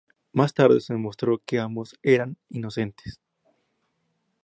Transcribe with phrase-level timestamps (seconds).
[0.33, 3.21] Más tarde se demostró que ambos eran inocentes.